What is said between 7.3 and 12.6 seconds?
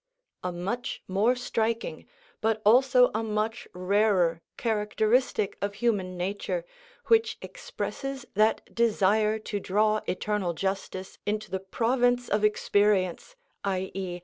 expresses that desire to draw eternal justice into the province of